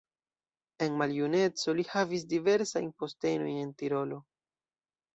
[0.85, 4.23] En maljuneco li havis diversajn postenojn en Tirolo.